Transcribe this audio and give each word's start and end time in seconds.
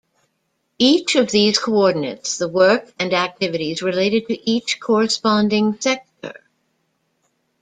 Each 0.79 1.15
of 1.15 1.29
these 1.29 1.59
coordinates 1.59 2.39
the 2.39 2.47
work 2.47 2.91
and 2.97 3.11
the 3.11 3.17
activities 3.17 3.83
related 3.83 4.27
to 4.29 4.49
each 4.49 4.79
corresponding 4.79 5.79
sector. 5.79 6.41